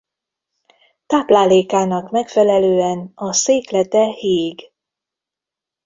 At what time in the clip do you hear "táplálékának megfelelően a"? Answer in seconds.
1.05-3.33